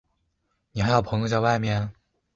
[0.71, 1.93] 你还有朋友在外面？